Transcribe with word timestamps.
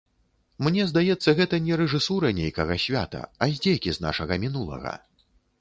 Мне 0.67 0.85
здаецца, 0.91 1.35
гэта 1.41 1.59
не 1.67 1.77
рэжысура 1.83 2.33
нейкага 2.39 2.79
свята, 2.87 3.21
а 3.45 3.51
здзекі 3.59 3.89
з 3.99 4.07
нашага 4.09 4.33
мінулага. 4.47 4.97